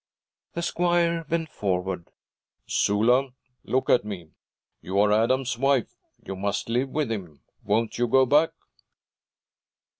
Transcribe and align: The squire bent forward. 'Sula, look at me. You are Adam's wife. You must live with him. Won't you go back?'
The 0.53 0.63
squire 0.63 1.25
bent 1.25 1.49
forward. 1.49 2.07
'Sula, 2.65 3.33
look 3.63 3.87
at 3.87 4.03
me. 4.03 4.31
You 4.81 4.97
are 4.97 5.11
Adam's 5.11 5.59
wife. 5.59 5.93
You 6.25 6.35
must 6.35 6.69
live 6.69 6.89
with 6.89 7.11
him. 7.11 7.41
Won't 7.63 7.99
you 7.99 8.07
go 8.07 8.25
back?' 8.25 8.49